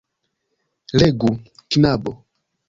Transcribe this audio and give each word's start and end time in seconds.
Legu, 0.99 1.31
knabo. 1.71 2.11